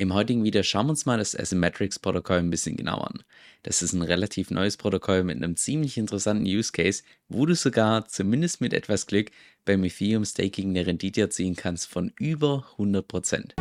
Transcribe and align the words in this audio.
Im 0.00 0.14
heutigen 0.14 0.42
Video 0.44 0.62
schauen 0.62 0.86
wir 0.86 0.92
uns 0.92 1.04
mal 1.04 1.18
das 1.18 1.38
Asymmetrics-Protokoll 1.38 2.38
ein 2.38 2.48
bisschen 2.48 2.74
genauer 2.74 3.08
an. 3.10 3.22
Das 3.64 3.82
ist 3.82 3.92
ein 3.92 4.00
relativ 4.00 4.50
neues 4.50 4.78
Protokoll 4.78 5.24
mit 5.24 5.36
einem 5.36 5.56
ziemlich 5.56 5.98
interessanten 5.98 6.46
Use 6.46 6.72
Case, 6.72 7.02
wo 7.28 7.44
du 7.44 7.54
sogar, 7.54 8.08
zumindest 8.08 8.62
mit 8.62 8.72
etwas 8.72 9.06
Glück, 9.06 9.30
beim 9.66 9.84
Ethereum 9.84 10.24
Staking 10.24 10.70
eine 10.70 10.86
Rendite 10.86 11.20
erzielen 11.20 11.54
kannst 11.54 11.86
von 11.86 12.14
über 12.18 12.64
100%. 12.78 13.52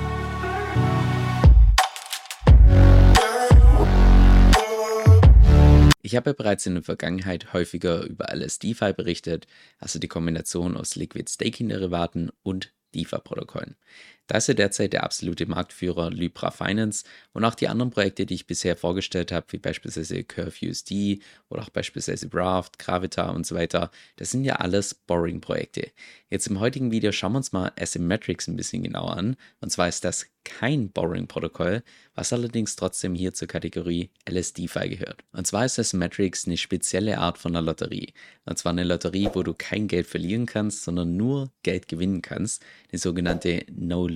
Ich 6.02 6.16
habe 6.16 6.30
ja 6.30 6.34
bereits 6.34 6.66
in 6.66 6.76
der 6.76 6.84
Vergangenheit 6.84 7.52
häufiger 7.52 8.06
über 8.06 8.34
LSDFi 8.34 8.94
berichtet, 8.94 9.46
also 9.78 10.00
die 10.00 10.08
Kombination 10.08 10.78
aus 10.78 10.96
Liquid 10.96 11.30
Staking 11.30 11.68
Derivaten 11.68 12.32
und 12.44 12.72
DeFi-Protokollen. 12.96 13.76
Da 14.30 14.38
ist 14.38 14.48
ja 14.48 14.54
derzeit 14.54 14.94
der 14.94 15.04
absolute 15.04 15.48
Marktführer 15.48 16.12
Libra 16.12 16.52
Finance 16.52 17.04
und 17.34 17.44
auch 17.44 17.56
die 17.56 17.68
anderen 17.68 17.90
Projekte, 17.90 18.28
die 18.28 18.36
ich 18.36 18.46
bisher 18.46 18.78
vorgestellt 18.78 19.32
habe, 19.32 19.48
wie 19.50 19.58
beispielsweise 19.58 20.24
CurveUSD 20.24 21.20
oder 21.50 21.64
auch 21.64 21.70
beispielsweise 21.72 22.30
Raft, 22.32 22.78
Gravita 22.78 23.32
und 23.32 23.48
so 23.48 23.56
weiter, 23.56 23.90
das 24.18 24.30
sind 24.30 24.44
ja 24.44 24.58
alles 24.58 24.94
Borrowing-Projekte. 24.94 25.90
Jetzt 26.30 26.46
im 26.46 26.60
heutigen 26.60 26.92
Video 26.92 27.12
schauen 27.12 27.32
wir 27.32 27.38
uns 27.38 27.54
mal 27.54 27.72
Asymmetrics 27.80 28.48
ein 28.48 28.56
bisschen 28.56 28.84
genauer 28.84 29.18
an. 29.18 29.36
Und 29.62 29.72
zwar 29.72 29.88
ist 29.88 30.06
das 30.06 30.28
kein 30.44 30.92
Borrowing-Protokoll, 30.92 31.84
was 32.16 32.34
allerdings 32.34 32.76
trotzdem 32.76 33.16
hier 33.16 33.34
zur 33.34 33.48
Kategorie 33.48 34.10
LSDFi 34.30 34.90
gehört. 34.90 35.24
Und 35.32 35.48
zwar 35.48 35.66
ist 35.66 35.80
Asymmetrics 35.80 36.46
eine 36.46 36.58
spezielle 36.58 37.18
Art 37.18 37.38
von 37.38 37.56
einer 37.56 37.66
Lotterie. 37.66 38.14
Und 38.46 38.58
zwar 38.58 38.72
eine 38.72 38.84
Lotterie, 38.84 39.30
wo 39.34 39.44
du 39.44 39.54
kein 39.54 39.88
Geld 39.88 40.08
verlieren 40.08 40.46
kannst, 40.46 40.84
sondern 40.84 41.18
nur 41.18 41.52
Geld 41.64 41.88
gewinnen 41.88 42.22
kannst. 42.22 42.64
Die 42.92 42.98
sogenannte 42.98 43.66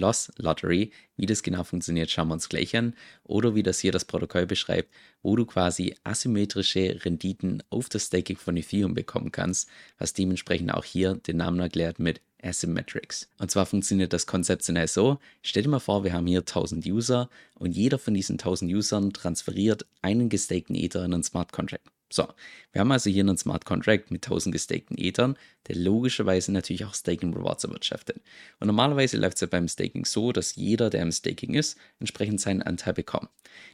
No-Loss-Lottery. 0.04 0.92
Wie 1.16 1.26
das 1.26 1.44
genau 1.44 1.64
funktioniert, 1.64 2.10
schauen 2.10 2.28
wir 2.28 2.34
uns 2.34 2.50
gleich 2.50 2.76
an. 2.76 2.96
Oder 3.24 3.56
wie 3.56 3.64
das 3.64 3.80
hier 3.80 3.92
das 3.92 4.06
Protokoll 4.06 4.46
beschreibt, 4.46 4.94
wo 5.22 5.36
du 5.36 5.46
quasi 5.46 5.96
asymmetrische 6.04 7.00
Renditen 7.06 7.64
auf 7.70 7.90
das 7.90 8.08
Staking 8.08 8.38
von 8.38 8.58
Ethereum 8.58 8.94
bekommen 8.94 9.32
kannst, 9.32 9.70
was 9.98 10.14
dementsprechend 10.14 10.74
auch 10.74 10.84
hier 10.84 11.16
den 11.16 11.38
Namen 11.38 11.60
erklärt 11.60 12.00
mit 12.00 12.22
Asymmetrics. 12.42 13.30
Und 13.38 13.52
zwar 13.52 13.66
funktioniert 13.66 14.12
das 14.12 14.28
konzeptionell 14.28 14.90
so, 14.90 15.20
stell 15.42 15.64
dir 15.64 15.70
mal 15.70 15.80
vor, 15.80 16.04
wir 16.04 16.12
haben 16.12 16.28
hier 16.28 16.40
1000 16.40 16.86
User 16.86 17.30
und 17.56 17.72
jeder 17.72 17.98
von 17.98 18.14
diesen 18.14 18.34
1000 18.34 18.70
Usern 18.74 19.14
transferiert 19.14 19.86
einen 20.02 20.28
gestakten 20.28 20.76
Ether 20.76 21.06
in 21.06 21.14
einen 21.14 21.24
Smart 21.24 21.54
Contract. 21.54 21.93
So, 22.14 22.28
wir 22.74 22.82
haben 22.82 22.92
also 22.92 23.10
hier 23.10 23.24
einen 23.24 23.40
Smart 23.40 23.66
Contract 23.66 24.12
mit 24.12 24.24
1000 24.24 24.54
gestakten 24.54 25.00
Ethern, 25.00 25.36
der 25.68 25.78
logischerweise 25.78 26.52
natürlich 26.52 26.86
auch 26.86 26.94
Staking 26.94 27.34
Rewards 27.34 27.64
erwirtschaftet. 27.64 28.22
Und 28.60 28.68
normalerweise 28.68 29.18
läuft 29.18 29.38
es 29.38 29.42
ja 29.42 29.48
beim 29.48 29.68
Staking 29.68 30.06
so, 30.06 30.32
dass 30.32 30.56
jeder, 30.56 30.92
der 30.92 31.02
im 31.02 31.12
Staking 31.12 31.56
ist, 31.56 31.76
entsprechend 32.00 32.40
seinen 32.40 32.62
Anteil 32.62 32.94
bekommt. 32.94 33.30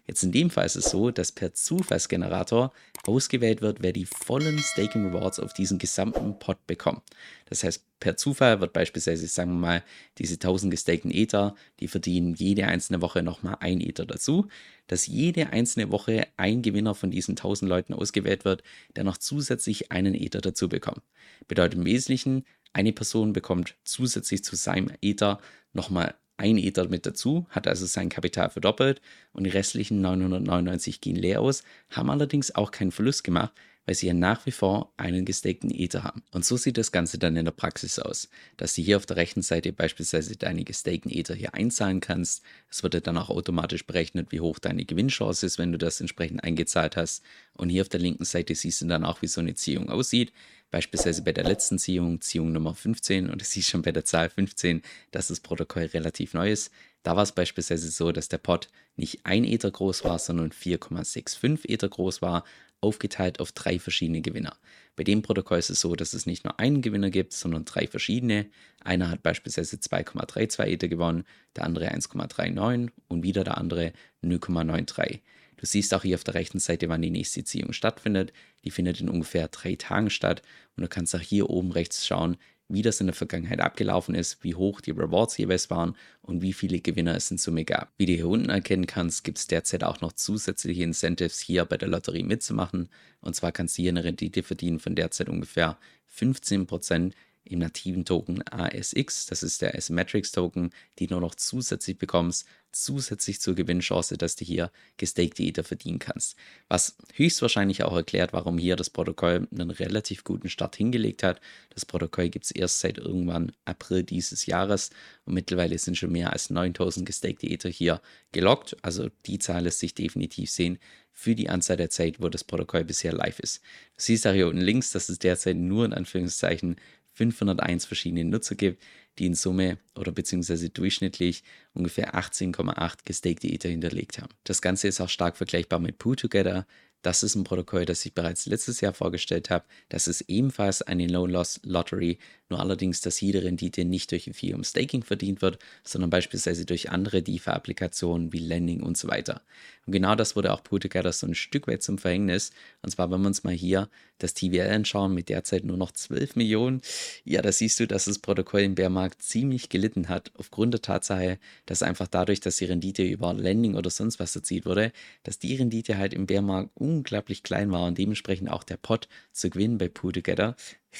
Jetzt 0.07 0.23
in 0.23 0.31
dem 0.31 0.49
Fall 0.49 0.65
ist 0.65 0.77
es 0.77 0.85
so, 0.85 1.11
dass 1.11 1.33
per 1.33 1.53
Zufallsgenerator 1.53 2.71
ausgewählt 3.05 3.61
wird, 3.61 3.81
wer 3.81 3.91
die 3.91 4.05
vollen 4.05 4.59
Staking 4.59 5.07
Rewards 5.07 5.39
auf 5.39 5.53
diesen 5.53 5.77
gesamten 5.77 6.39
Pot 6.39 6.65
bekommt. 6.65 7.01
Das 7.47 7.63
heißt, 7.63 7.83
per 7.99 8.15
Zufall 8.15 8.61
wird 8.61 8.71
beispielsweise, 8.73 9.27
sagen 9.27 9.51
wir 9.51 9.59
mal, 9.59 9.83
diese 10.17 10.35
1000 10.35 10.71
gestakten 10.71 11.11
Ether, 11.11 11.55
die 11.79 11.87
verdienen 11.87 12.33
jede 12.33 12.67
einzelne 12.67 13.01
Woche 13.01 13.23
nochmal 13.23 13.57
ein 13.59 13.81
Ether 13.81 14.05
dazu, 14.05 14.47
dass 14.87 15.07
jede 15.07 15.49
einzelne 15.49 15.91
Woche 15.91 16.27
ein 16.37 16.61
Gewinner 16.61 16.95
von 16.95 17.11
diesen 17.11 17.31
1000 17.31 17.69
Leuten 17.69 17.93
ausgewählt 17.93 18.28
wird, 18.45 18.63
der 18.95 19.03
noch 19.03 19.17
zusätzlich 19.17 19.91
einen 19.91 20.15
Ether 20.15 20.41
dazu 20.41 20.69
bekommt. 20.69 21.01
Bedeutet 21.47 21.79
im 21.79 21.85
Wesentlichen, 21.85 22.45
eine 22.73 22.93
Person 22.93 23.33
bekommt 23.33 23.75
zusätzlich 23.83 24.43
zu 24.43 24.55
seinem 24.55 24.91
Ether 25.01 25.39
nochmal 25.73 26.15
ein 26.37 26.57
Ether 26.57 26.87
mit 26.87 27.05
dazu, 27.05 27.45
hat 27.49 27.67
also 27.67 27.85
sein 27.85 28.09
Kapital 28.09 28.49
verdoppelt 28.49 29.01
und 29.33 29.43
die 29.43 29.49
restlichen 29.49 30.01
999 30.01 31.01
gehen 31.01 31.17
leer 31.17 31.41
aus, 31.41 31.63
haben 31.89 32.09
allerdings 32.09 32.55
auch 32.55 32.71
keinen 32.71 32.91
Verlust 32.91 33.23
gemacht, 33.23 33.53
weil 33.85 33.95
sie 33.95 34.07
ja 34.07 34.13
nach 34.13 34.45
wie 34.45 34.51
vor 34.51 34.93
einen 34.97 35.25
gestakten 35.25 35.71
Ether 35.71 36.03
haben. 36.03 36.23
Und 36.31 36.45
so 36.45 36.57
sieht 36.57 36.77
das 36.77 36.91
Ganze 36.91 37.17
dann 37.17 37.35
in 37.35 37.45
der 37.45 37.51
Praxis 37.51 37.99
aus, 37.99 38.29
dass 38.57 38.75
du 38.75 38.81
hier 38.81 38.97
auf 38.97 39.05
der 39.05 39.17
rechten 39.17 39.41
Seite 39.41 39.73
beispielsweise 39.73 40.35
deine 40.35 40.63
gestakten 40.63 41.11
Ether 41.11 41.33
hier 41.33 41.55
einzahlen 41.55 41.99
kannst. 41.99 42.43
Es 42.69 42.83
wird 42.83 43.07
dann 43.07 43.17
auch 43.17 43.29
automatisch 43.29 43.85
berechnet, 43.85 44.31
wie 44.31 44.41
hoch 44.41 44.59
deine 44.59 44.85
Gewinnchance 44.85 45.45
ist, 45.45 45.57
wenn 45.57 45.71
du 45.71 45.77
das 45.77 46.01
entsprechend 46.01 46.43
eingezahlt 46.43 46.97
hast. 46.97 47.23
Und 47.53 47.69
hier 47.69 47.81
auf 47.81 47.89
der 47.89 47.99
linken 47.99 48.25
Seite 48.25 48.53
siehst 48.55 48.81
du 48.81 48.85
dann 48.85 49.05
auch, 49.05 49.21
wie 49.21 49.27
so 49.27 49.41
eine 49.41 49.55
Ziehung 49.55 49.89
aussieht. 49.89 50.31
Beispielsweise 50.71 51.23
bei 51.23 51.31
der 51.31 51.45
letzten 51.45 51.79
Ziehung, 51.79 52.21
Ziehung 52.21 52.51
Nummer 52.51 52.75
15, 52.75 53.29
und 53.29 53.41
du 53.41 53.45
siehst 53.45 53.69
schon 53.69 53.81
bei 53.81 53.91
der 53.91 54.05
Zahl 54.05 54.29
15, 54.29 54.83
dass 55.09 55.29
das 55.29 55.39
Protokoll 55.39 55.85
relativ 55.85 56.35
neu 56.35 56.51
ist. 56.51 56.71
Da 57.01 57.15
war 57.15 57.23
es 57.23 57.31
beispielsweise 57.31 57.89
so, 57.89 58.11
dass 58.11 58.29
der 58.29 58.37
Pot 58.37 58.69
nicht 58.95 59.25
ein 59.25 59.45
Ether 59.45 59.71
groß 59.71 60.03
war, 60.03 60.19
sondern 60.19 60.51
4,65 60.51 61.67
Ether 61.67 61.89
groß 61.89 62.21
war, 62.21 62.43
aufgeteilt 62.81 63.39
auf 63.39 63.51
drei 63.51 63.79
verschiedene 63.79 64.21
Gewinner. 64.21 64.57
Bei 64.95 65.03
dem 65.03 65.21
Protokoll 65.21 65.59
ist 65.59 65.69
es 65.69 65.79
so, 65.79 65.95
dass 65.95 66.13
es 66.13 66.25
nicht 66.25 66.43
nur 66.43 66.59
einen 66.59 66.81
Gewinner 66.81 67.09
gibt, 67.09 67.33
sondern 67.33 67.65
drei 67.65 67.87
verschiedene. 67.87 68.47
Einer 68.83 69.09
hat 69.09 69.23
beispielsweise 69.23 69.77
2,32 69.77 70.65
Ether 70.65 70.87
gewonnen, 70.87 71.23
der 71.55 71.63
andere 71.63 71.91
1,39 71.93 72.89
und 73.07 73.23
wieder 73.23 73.43
der 73.43 73.57
andere 73.57 73.93
0,93. 74.23 75.21
Du 75.57 75.65
siehst 75.65 75.93
auch 75.93 76.03
hier 76.03 76.15
auf 76.15 76.23
der 76.23 76.35
rechten 76.35 76.59
Seite, 76.59 76.87
wann 76.87 77.01
die 77.01 77.09
nächste 77.09 77.43
Ziehung 77.43 77.73
stattfindet. 77.73 78.31
Die 78.63 78.71
findet 78.71 79.01
in 79.01 79.09
ungefähr 79.09 79.49
drei 79.49 79.75
Tagen 79.75 80.09
statt 80.09 80.41
und 80.77 80.83
du 80.83 80.87
kannst 80.87 81.13
auch 81.15 81.21
hier 81.21 81.49
oben 81.49 81.71
rechts 81.71 82.07
schauen, 82.07 82.37
wie 82.69 82.83
das 82.83 83.01
in 83.01 83.07
der 83.07 83.15
Vergangenheit 83.15 83.59
abgelaufen 83.59 84.15
ist, 84.15 84.43
wie 84.43 84.55
hoch 84.55 84.79
die 84.79 84.91
Rewards 84.91 85.37
jeweils 85.37 85.69
waren 85.69 85.95
und 86.21 86.41
wie 86.41 86.53
viele 86.53 86.79
Gewinner 86.79 87.15
es 87.15 87.31
in 87.31 87.37
Summe 87.37 87.65
gab. 87.65 87.91
Wie 87.97 88.05
du 88.05 88.13
hier 88.13 88.27
unten 88.27 88.49
erkennen 88.49 88.85
kannst, 88.85 89.23
gibt 89.23 89.39
es 89.39 89.47
derzeit 89.47 89.83
auch 89.83 90.01
noch 90.01 90.13
zusätzliche 90.13 90.83
Incentives 90.83 91.39
hier 91.39 91.65
bei 91.65 91.77
der 91.77 91.89
Lotterie 91.89 92.23
mitzumachen. 92.23 92.89
Und 93.21 93.35
zwar 93.35 93.51
kannst 93.51 93.77
du 93.77 93.81
hier 93.81 93.91
eine 93.91 94.03
Rendite 94.03 94.43
verdienen 94.43 94.79
von 94.79 94.95
derzeit 94.95 95.29
ungefähr 95.29 95.77
15% 96.15 97.11
im 97.49 97.59
nativen 97.59 98.05
Token 98.05 98.43
ASX, 98.47 99.25
das 99.25 99.41
ist 99.41 99.61
der 99.61 99.75
Asymmetrics 99.75 100.31
Token, 100.31 100.69
die 100.99 101.07
du 101.07 101.19
noch 101.19 101.33
zusätzlich 101.35 101.97
bekommst, 101.97 102.45
zusätzlich 102.71 103.41
zur 103.41 103.55
Gewinnchance, 103.55 104.17
dass 104.17 104.35
du 104.35 104.45
hier 104.45 104.71
gestakte 104.97 105.43
Ether 105.43 105.63
verdienen 105.63 105.99
kannst. 105.99 106.35
Was 106.67 106.97
höchstwahrscheinlich 107.13 107.83
auch 107.83 107.95
erklärt, 107.95 108.33
warum 108.33 108.57
hier 108.57 108.75
das 108.75 108.89
Protokoll 108.89 109.47
einen 109.51 109.71
relativ 109.71 110.23
guten 110.23 110.49
Start 110.49 110.75
hingelegt 110.75 111.23
hat. 111.23 111.41
Das 111.69 111.85
Protokoll 111.85 112.29
gibt 112.29 112.45
es 112.45 112.51
erst 112.51 112.79
seit 112.79 112.97
irgendwann 112.97 113.51
April 113.65 114.03
dieses 114.03 114.45
Jahres 114.45 114.91
und 115.25 115.33
mittlerweile 115.33 115.77
sind 115.77 115.97
schon 115.97 116.11
mehr 116.11 116.33
als 116.33 116.49
9000 116.49 117.05
gestakte 117.05 117.47
Ether 117.47 117.69
hier 117.69 118.01
gelockt. 118.31 118.77
Also 118.81 119.09
die 119.25 119.39
Zahl 119.39 119.63
lässt 119.63 119.79
sich 119.79 119.93
definitiv 119.93 120.49
sehen 120.49 120.79
für 121.11 121.35
die 121.35 121.49
Anzahl 121.49 121.75
der 121.75 121.89
Zeit, 121.89 122.21
wo 122.21 122.29
das 122.29 122.45
Protokoll 122.45 122.85
bisher 122.85 123.11
live 123.11 123.39
ist. 123.39 123.61
Du 123.97 124.03
siehst 124.03 124.25
auch 124.25 124.31
hier 124.31 124.47
unten 124.47 124.61
links, 124.61 124.91
dass 124.91 125.09
es 125.09 125.19
derzeit 125.19 125.57
nur 125.57 125.83
in 125.83 125.93
Anführungszeichen 125.93 126.77
501 127.19 127.85
verschiedene 127.85 128.23
Nutzer 128.23 128.55
gibt, 128.55 128.81
die 129.17 129.25
in 129.25 129.35
Summe 129.35 129.77
oder 129.95 130.13
beziehungsweise 130.13 130.69
durchschnittlich 130.69 131.43
ungefähr 131.73 132.15
18,8 132.15 132.99
gestakte 133.03 133.47
Ether 133.47 133.69
hinterlegt 133.69 134.19
haben. 134.19 134.33
Das 134.45 134.61
Ganze 134.61 134.87
ist 134.87 135.01
auch 135.01 135.09
stark 135.09 135.35
vergleichbar 135.35 135.79
mit 135.79 135.97
Poo 135.97 136.15
Together, 136.15 136.65
das 137.01 137.23
ist 137.23 137.35
ein 137.35 137.45
Protokoll, 137.45 137.85
das 137.85 138.05
ich 138.05 138.13
bereits 138.13 138.45
letztes 138.45 138.81
Jahr 138.81 138.93
vorgestellt 138.93 139.49
habe. 139.49 139.63
Das 139.87 140.09
ist 140.09 140.21
ebenfalls 140.27 140.81
eine 140.81 141.07
Low-Loss-Lottery, 141.07 142.17
nur 142.49 142.59
allerdings, 142.59 142.99
dass 142.99 143.21
jede 143.21 143.43
Rendite 143.43 143.85
nicht 143.85 144.11
durch 144.11 144.27
Ethereum 144.27 144.65
Staking 144.65 145.03
verdient 145.03 145.41
wird, 145.41 145.59
sondern 145.83 146.09
beispielsweise 146.09 146.65
durch 146.65 146.89
andere 146.89 147.21
DeFi-Applikationen 147.21 148.33
wie 148.33 148.39
Lending 148.39 148.83
und 148.83 148.97
so 148.97 149.07
weiter. 149.07 149.41
Und 149.89 149.93
genau 149.93 150.13
das 150.13 150.35
wurde 150.35 150.53
auch 150.53 150.63
Puticater 150.63 151.11
so 151.11 151.25
ein 151.25 151.33
Stück 151.33 151.67
weit 151.67 151.81
zum 151.81 151.97
Verhängnis. 151.97 152.51
Und 152.83 152.91
zwar, 152.91 153.09
wenn 153.09 153.21
wir 153.21 153.27
uns 153.27 153.43
mal 153.43 153.55
hier 153.55 153.89
das 154.19 154.35
TVL 154.35 154.69
anschauen, 154.69 155.15
mit 155.15 155.29
derzeit 155.29 155.63
nur 155.63 155.77
noch 155.77 155.91
12 155.91 156.35
Millionen, 156.35 156.83
ja, 157.23 157.41
da 157.41 157.51
siehst 157.51 157.79
du, 157.79 157.87
dass 157.87 158.05
das 158.05 158.19
Protokoll 158.19 158.61
im 158.61 158.75
Bärmarkt 158.75 159.23
ziemlich 159.23 159.67
gelitten 159.69 160.07
hat, 160.07 160.31
aufgrund 160.37 160.75
der 160.75 160.83
Tatsache, 160.83 161.39
dass 161.65 161.81
einfach 161.81 162.07
dadurch, 162.07 162.39
dass 162.39 162.57
die 162.57 162.65
Rendite 162.65 163.01
über 163.01 163.33
Lending 163.33 163.73
oder 163.73 163.89
sonst 163.89 164.19
was 164.19 164.35
erzielt 164.35 164.67
wurde, 164.67 164.91
dass 165.23 165.39
die 165.39 165.55
Rendite 165.55 165.97
halt 165.97 166.13
im 166.13 166.27
Bärmarkt 166.27 166.69
unglaublich 166.75 167.41
klein 167.41 167.71
war 167.71 167.87
und 167.87 167.97
dementsprechend 167.97 168.51
auch 168.51 168.63
der 168.63 168.77
Pot 168.77 169.07
zu 169.31 169.49
gewinnen 169.49 169.79
bei 169.79 169.87
Together 169.87 170.55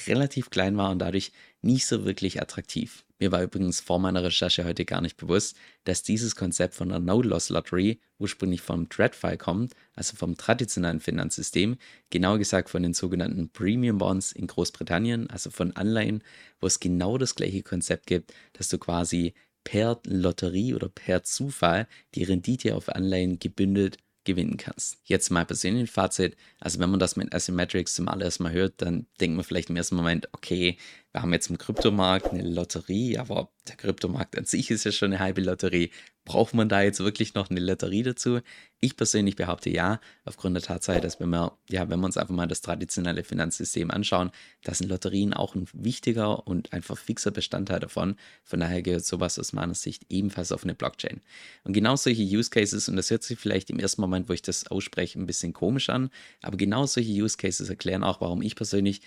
relativ 0.08 0.50
klein 0.50 0.76
war 0.76 0.90
und 0.90 0.98
dadurch 0.98 1.30
nicht 1.62 1.86
so 1.86 2.04
wirklich 2.04 2.42
attraktiv. 2.42 3.04
Mir 3.20 3.32
war 3.32 3.42
übrigens 3.42 3.80
vor 3.80 3.98
meiner 3.98 4.22
Recherche 4.24 4.64
heute 4.64 4.86
gar 4.86 5.02
nicht 5.02 5.18
bewusst, 5.18 5.54
dass 5.84 6.02
dieses 6.02 6.34
Konzept 6.34 6.74
von 6.74 6.88
der 6.88 7.00
No-Loss-Lottery 7.00 8.00
ursprünglich 8.18 8.62
vom 8.62 8.88
TradFi 8.88 9.36
kommt, 9.36 9.74
also 9.94 10.16
vom 10.16 10.38
traditionellen 10.38 11.00
Finanzsystem, 11.00 11.76
genau 12.08 12.38
gesagt 12.38 12.70
von 12.70 12.82
den 12.82 12.94
sogenannten 12.94 13.50
Premium 13.50 13.98
Bonds 13.98 14.32
in 14.32 14.46
Großbritannien, 14.46 15.28
also 15.28 15.50
von 15.50 15.76
Anleihen, 15.76 16.24
wo 16.60 16.66
es 16.66 16.80
genau 16.80 17.18
das 17.18 17.34
gleiche 17.34 17.62
Konzept 17.62 18.06
gibt, 18.06 18.32
dass 18.54 18.70
du 18.70 18.78
quasi 18.78 19.34
per 19.64 20.00
Lotterie 20.06 20.74
oder 20.74 20.88
per 20.88 21.22
Zufall 21.22 21.86
die 22.14 22.24
Rendite 22.24 22.74
auf 22.74 22.88
Anleihen 22.88 23.38
gebündelt 23.38 23.98
gewinnen 24.30 24.56
kannst. 24.56 24.98
Jetzt 25.04 25.30
mal 25.30 25.44
persönlich 25.44 25.82
ein 25.82 25.86
Fazit. 25.86 26.36
Also 26.58 26.78
wenn 26.78 26.90
man 26.90 27.00
das 27.00 27.16
mit 27.16 27.34
Asymmetrics 27.34 27.94
zum 27.94 28.08
allerersten 28.08 28.44
Mal 28.44 28.52
hört, 28.52 28.74
dann 28.82 29.06
denkt 29.20 29.36
man 29.36 29.44
vielleicht 29.44 29.70
im 29.70 29.76
ersten 29.76 29.96
Moment, 29.96 30.28
okay, 30.32 30.78
wir 31.12 31.22
haben 31.22 31.32
jetzt 31.32 31.50
im 31.50 31.58
Kryptomarkt 31.58 32.32
eine 32.32 32.48
Lotterie, 32.48 33.18
aber 33.18 33.50
der 33.68 33.76
Kryptomarkt 33.76 34.38
an 34.38 34.44
sich 34.44 34.70
ist 34.70 34.84
ja 34.84 34.92
schon 34.92 35.12
eine 35.12 35.18
halbe 35.18 35.40
Lotterie. 35.40 35.90
Braucht 36.30 36.54
man 36.54 36.68
da 36.68 36.80
jetzt 36.80 37.00
wirklich 37.00 37.34
noch 37.34 37.50
eine 37.50 37.58
Lotterie 37.58 38.04
dazu? 38.04 38.38
Ich 38.78 38.96
persönlich 38.96 39.34
behaupte 39.34 39.68
ja, 39.68 40.00
aufgrund 40.24 40.54
der 40.54 40.62
Tatsache, 40.62 41.00
dass 41.00 41.18
wenn 41.18 41.30
wir, 41.30 41.58
ja, 41.68 41.90
wenn 41.90 41.98
wir 41.98 42.06
uns 42.06 42.16
einfach 42.16 42.32
mal 42.32 42.46
das 42.46 42.60
traditionelle 42.60 43.24
Finanzsystem 43.24 43.90
anschauen, 43.90 44.30
da 44.62 44.72
sind 44.72 44.90
Lotterien 44.90 45.34
auch 45.34 45.56
ein 45.56 45.66
wichtiger 45.72 46.46
und 46.46 46.72
einfach 46.72 46.96
fixer 46.96 47.32
Bestandteil 47.32 47.80
davon. 47.80 48.14
Von 48.44 48.60
daher 48.60 48.80
gehört 48.80 49.04
sowas 49.04 49.40
aus 49.40 49.52
meiner 49.52 49.74
Sicht 49.74 50.04
ebenfalls 50.08 50.52
auf 50.52 50.62
eine 50.62 50.76
Blockchain. 50.76 51.20
Und 51.64 51.72
genau 51.72 51.96
solche 51.96 52.22
Use 52.22 52.48
Cases, 52.48 52.88
und 52.88 52.94
das 52.94 53.10
hört 53.10 53.24
sich 53.24 53.36
vielleicht 53.36 53.68
im 53.70 53.80
ersten 53.80 54.00
Moment, 54.00 54.28
wo 54.28 54.32
ich 54.32 54.42
das 54.42 54.68
ausspreche, 54.68 55.18
ein 55.18 55.26
bisschen 55.26 55.52
komisch 55.52 55.88
an, 55.88 56.10
aber 56.42 56.56
genau 56.56 56.86
solche 56.86 57.10
Use 57.10 57.38
Cases 57.38 57.68
erklären 57.68 58.04
auch, 58.04 58.20
warum 58.20 58.40
ich 58.40 58.54
persönlich 58.54 59.00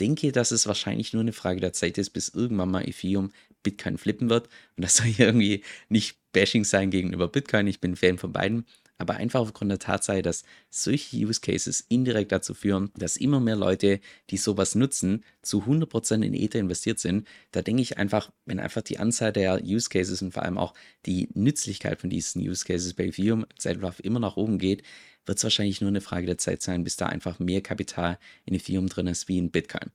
denke, 0.00 0.32
dass 0.32 0.50
es 0.50 0.66
wahrscheinlich 0.66 1.12
nur 1.12 1.22
eine 1.22 1.32
Frage 1.32 1.60
der 1.60 1.72
Zeit 1.72 1.98
ist, 1.98 2.10
bis 2.10 2.28
irgendwann 2.28 2.70
mal 2.70 2.86
Ethereum 2.86 3.32
Bitcoin 3.70 3.98
flippen 3.98 4.30
wird. 4.30 4.48
Und 4.76 4.84
das 4.84 4.96
soll 4.98 5.06
hier 5.06 5.26
irgendwie 5.26 5.62
nicht 5.88 6.18
Bashing 6.32 6.64
sein 6.64 6.90
gegenüber 6.90 7.28
Bitcoin. 7.28 7.66
Ich 7.66 7.80
bin 7.80 7.96
Fan 7.96 8.18
von 8.18 8.32
beiden. 8.32 8.64
Aber 9.00 9.14
einfach 9.14 9.40
aufgrund 9.40 9.70
der 9.70 9.78
Tatsache, 9.78 10.22
dass 10.22 10.42
solche 10.70 11.16
Use 11.16 11.40
Cases 11.40 11.84
indirekt 11.88 12.32
dazu 12.32 12.52
führen, 12.52 12.90
dass 12.96 13.16
immer 13.16 13.38
mehr 13.38 13.54
Leute, 13.54 14.00
die 14.30 14.36
sowas 14.36 14.74
nutzen, 14.74 15.24
zu 15.40 15.62
100% 15.62 16.24
in 16.24 16.34
Ether 16.34 16.58
investiert 16.58 16.98
sind, 16.98 17.26
da 17.52 17.62
denke 17.62 17.80
ich 17.80 17.96
einfach, 17.96 18.32
wenn 18.44 18.58
einfach 18.58 18.82
die 18.82 18.98
Anzahl 18.98 19.32
der 19.32 19.62
Use 19.62 19.88
Cases 19.88 20.20
und 20.20 20.32
vor 20.32 20.42
allem 20.42 20.58
auch 20.58 20.74
die 21.06 21.28
Nützlichkeit 21.34 22.00
von 22.00 22.10
diesen 22.10 22.42
Use 22.42 22.64
Cases 22.64 22.92
bei 22.94 23.04
Ethereum 23.04 23.46
Zeitlauf 23.56 24.02
immer 24.04 24.18
nach 24.18 24.36
oben 24.36 24.58
geht, 24.58 24.82
wird 25.26 25.38
es 25.38 25.44
wahrscheinlich 25.44 25.80
nur 25.80 25.88
eine 25.88 26.00
Frage 26.00 26.26
der 26.26 26.38
Zeit 26.38 26.62
sein, 26.62 26.82
bis 26.82 26.96
da 26.96 27.06
einfach 27.06 27.38
mehr 27.38 27.60
Kapital 27.60 28.18
in 28.46 28.54
Ethereum 28.54 28.88
drin 28.88 29.06
ist 29.06 29.28
wie 29.28 29.38
in 29.38 29.52
Bitcoin. 29.52 29.90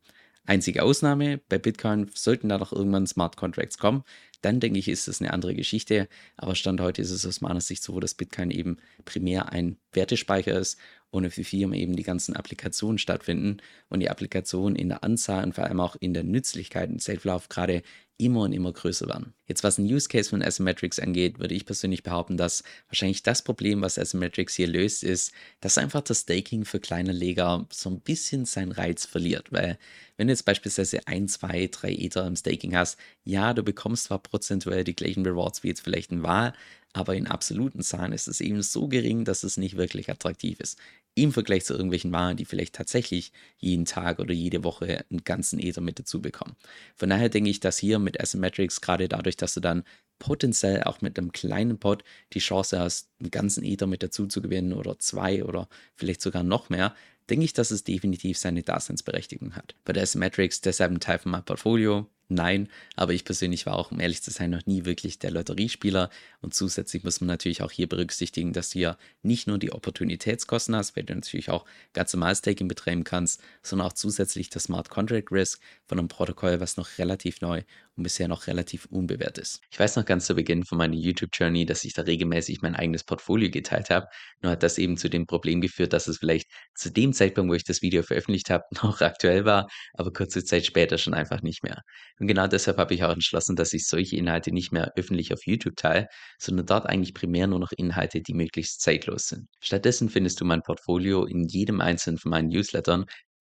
Einzige 0.46 0.84
Ausnahme, 0.84 1.40
bei 1.50 1.58
Bitcoin 1.58 2.10
sollten 2.14 2.50
da 2.50 2.58
noch 2.58 2.74
irgendwann 2.74 3.08
Smart 3.08 3.38
Contracts 3.38 3.78
kommen, 3.78 4.04
dann 4.44 4.60
denke 4.60 4.78
ich, 4.78 4.88
ist 4.88 5.08
das 5.08 5.22
eine 5.22 5.34
andere 5.34 5.56
Geschichte. 5.56 6.08
Aber 6.38 6.56
Stand 6.56 6.82
heute 6.82 7.02
ist 7.02 7.12
es 7.12 7.26
aus 7.26 7.42
meiner 7.42 7.62
Sicht 7.62 7.82
so, 7.82 8.00
dass 8.00 8.14
Bitcoin 8.14 8.52
eben 8.52 8.78
primär 9.06 9.52
ein 9.52 9.78
Wertespeicher 9.94 10.60
ist 10.60 10.78
und 11.12 11.30
für 11.30 11.44
Firmen 11.44 11.78
eben 11.78 11.96
die 11.96 12.04
ganzen 12.04 12.36
Applikationen 12.36 12.98
stattfinden 12.98 13.58
und 13.90 14.00
die 14.00 14.10
Applikationen 14.10 14.76
in 14.76 14.90
der 14.90 15.04
Anzahl 15.04 15.44
und 15.44 15.54
vor 15.54 15.64
allem 15.64 15.80
auch 15.80 15.96
in 16.00 16.14
der 16.14 16.24
Nützlichkeit 16.24 16.90
im 16.90 17.00
Safe-Lauf 17.00 17.50
gerade 17.50 17.84
immer 18.18 18.42
und 18.42 18.54
immer 18.54 18.72
größer 18.72 19.08
werden. 19.08 19.34
Jetzt 19.48 19.64
was 19.64 19.78
ein 19.78 19.86
Use 19.86 20.08
Case 20.08 20.30
von 20.30 20.42
Asymmetrics 20.42 21.00
angeht, 21.00 21.40
würde 21.40 21.56
ich 21.56 21.66
persönlich 21.66 22.04
behaupten, 22.04 22.38
dass 22.38 22.64
wahrscheinlich 22.88 23.24
das 23.24 23.44
Problem, 23.44 23.82
was 23.82 24.00
Asymmetrics 24.00 24.56
hier 24.56 24.68
löst, 24.68 25.04
ist, 25.04 25.34
dass 25.62 25.78
einfach 25.78 26.02
das 26.02 26.22
Staking 26.22 26.66
für 26.66 26.80
kleine 26.80 27.12
Leger 27.12 27.68
so 27.72 27.90
ein 27.90 28.00
bisschen 28.00 28.46
seinen 28.46 28.72
Reiz 28.72 29.06
verliert, 29.06 29.52
weil 29.52 29.78
wenn 30.18 30.28
du 30.28 30.34
jetzt 30.34 30.46
beispielsweise 30.46 31.08
ein, 31.08 31.28
zwei, 31.28 31.68
drei 31.68 31.92
Ether 31.92 32.28
im 32.28 32.36
Staking 32.36 32.76
hast, 32.76 32.98
ja, 33.24 33.54
du 33.54 33.64
bekommst 33.64 34.06
zwar 34.06 34.20
prozentuell 34.34 34.84
die 34.84 34.96
gleichen 34.96 35.24
Rewards 35.24 35.62
wie 35.62 35.68
jetzt 35.68 35.82
vielleicht 35.82 36.12
ein 36.12 36.24
Wahl, 36.24 36.54
aber 36.92 37.16
in 37.16 37.28
absoluten 37.28 37.82
Zahlen 37.82 38.14
ist 38.14 38.28
es 38.28 38.42
eben 38.42 38.64
so 38.64 38.88
gering, 38.88 39.26
dass 39.26 39.44
es 39.44 39.58
nicht 39.58 39.78
wirklich 39.78 40.10
attraktiv 40.10 40.60
ist 40.60 40.80
im 41.16 41.32
Vergleich 41.32 41.66
zu 41.66 41.74
irgendwelchen 41.74 42.12
Waren, 42.12 42.38
die 42.38 42.46
vielleicht 42.46 42.74
tatsächlich 42.74 43.32
jeden 43.58 43.86
Tag 43.86 44.18
oder 44.18 44.34
jede 44.34 44.64
Woche 44.64 45.06
einen 45.12 45.24
ganzen 45.24 45.60
Ether 45.60 45.82
mit 45.82 46.00
dazu 46.00 46.20
bekommen. 46.20 46.56
Von 46.96 47.10
daher 47.10 47.30
denke 47.30 47.52
ich, 47.52 47.60
dass 47.60 47.78
hier 47.78 48.00
mit 48.00 48.20
Asymmetrics 48.20 48.82
gerade 48.82 49.08
dadurch, 49.08 49.38
dass 49.38 49.54
du 49.54 49.60
dann 49.60 49.84
potenziell 50.18 50.84
auch 50.84 51.02
mit 51.02 51.20
einem 51.20 51.32
kleinen 51.32 51.78
Pot 51.78 52.04
die 52.34 52.40
Chance 52.40 52.80
hast, 52.80 53.10
einen 53.20 53.30
ganzen 53.30 53.64
Ether 53.64 53.86
mit 53.86 54.02
dazu 54.02 54.26
zu 54.26 54.42
gewinnen 54.42 54.74
oder 54.74 54.98
zwei 54.98 55.44
oder 55.44 55.70
vielleicht 55.96 56.22
sogar 56.22 56.42
noch 56.42 56.70
mehr, 56.70 56.96
denke 57.30 57.46
ich, 57.46 57.54
dass 57.54 57.70
es 57.70 57.84
definitiv 57.84 58.38
seine 58.40 58.64
Daseinsberechtigung 58.64 59.56
hat. 59.56 59.76
Bei 59.86 59.94
der 59.94 60.04
Asymmetrics 60.04 60.62
deshalb 60.62 60.92
ein 60.92 61.00
Teil 61.00 61.20
von 61.20 61.32
meinem 61.32 61.46
Portfolio, 61.46 62.08
Nein, 62.34 62.68
aber 62.96 63.14
ich 63.14 63.26
persönlich 63.26 63.68
war 63.68 63.76
auch, 63.76 63.92
um 63.92 64.00
ehrlich 64.00 64.24
zu 64.24 64.32
sein, 64.32 64.50
noch 64.50 64.66
nie 64.66 64.86
wirklich 64.86 65.20
der 65.20 65.30
Lotteriespieler. 65.30 66.10
Und 66.42 66.56
zusätzlich 66.56 67.04
muss 67.04 67.22
man 67.22 67.28
natürlich 67.28 67.62
auch 67.62 67.70
hier 67.72 67.88
berücksichtigen, 67.88 68.54
dass 68.54 68.72
du 68.72 68.80
ja 68.80 68.98
nicht 69.22 69.46
nur 69.46 69.60
die 69.60 69.72
Opportunitätskosten 69.72 70.76
hast, 70.76 70.98
weil 70.98 71.04
du 71.04 71.14
natürlich 71.14 71.52
auch 71.52 71.66
ganz 71.94 72.12
normal 72.14 72.36
Staking 72.36 72.68
betreiben 72.68 73.04
kannst, 73.04 73.42
sondern 73.62 73.88
auch 73.88 73.94
zusätzlich 73.94 74.50
das 74.50 74.64
Smart 74.64 74.90
Contract 74.90 75.32
Risk 75.32 75.62
von 75.86 76.00
einem 76.00 76.08
Protokoll, 76.08 76.60
was 76.60 76.76
noch 76.76 76.98
relativ 76.98 77.40
neu 77.42 77.62
und 77.96 78.04
bisher 78.04 78.28
noch 78.28 78.48
relativ 78.48 78.86
unbewährt 78.86 79.38
ist. 79.38 79.62
Ich 79.72 79.80
weiß 79.80 79.96
noch 79.96 80.06
ganz 80.06 80.26
zu 80.26 80.34
Beginn 80.36 80.66
von 80.66 80.78
meiner 80.78 80.96
YouTube-Journey, 80.96 81.66
dass 81.66 81.84
ich 81.84 81.94
da 81.94 82.02
regelmäßig 82.02 82.62
mein 82.62 82.76
eigenes 82.76 83.04
Portfolio 83.04 83.50
geteilt 83.52 83.90
habe. 83.90 84.08
Nur 84.42 84.54
hat 84.54 84.64
das 84.64 84.78
eben 84.78 84.98
zu 84.98 85.10
dem 85.10 85.28
Problem 85.28 85.62
geführt, 85.62 85.94
dass 85.94 86.08
es 86.08 86.18
vielleicht 86.18 86.50
zu 86.74 86.92
dem 86.92 87.14
Zeitpunkt, 87.14 87.52
wo 87.52 87.56
ich 87.56 87.64
das 87.64 87.82
Video 87.82 88.02
veröffentlicht 88.02 88.50
habe, 88.50 88.64
noch 88.84 89.02
aktuell 89.02 89.46
war, 89.46 89.68
aber 89.94 90.12
kurze 90.12 90.44
Zeit 90.44 90.66
später 90.66 90.98
schon 90.98 91.14
einfach 91.14 91.42
nicht 91.44 91.64
mehr. 91.64 91.84
Und 92.24 92.28
genau 92.28 92.48
deshalb 92.48 92.78
habe 92.78 92.94
ich 92.94 93.04
auch 93.04 93.12
entschlossen, 93.12 93.58
dass 93.58 93.74
ich 93.74 93.86
solche 93.86 94.16
Inhalte 94.16 94.54
nicht 94.54 94.72
mehr 94.72 94.94
öffentlich 94.96 95.34
auf 95.34 95.46
YouTube 95.46 95.76
teile, 95.76 96.08
sondern 96.40 96.66
dort 96.66 96.86
eigentlich 96.86 97.14
primär 97.14 97.48
nur 97.48 97.60
noch 97.60 97.74
Inhalte, 97.76 98.22
die 98.22 98.34
möglichst 98.34 98.80
zeitlos 98.80 99.26
sind. 99.26 99.50
Stattdessen 99.60 100.08
findest 100.08 100.40
du 100.40 100.46
mein 100.46 100.62
Portfolio 100.62 101.26
in 101.26 101.44
jedem 101.50 101.82
einzelnen 101.82 102.18
von 102.18 102.32
meinen 102.32 102.48
Newslettern, 102.48 103.08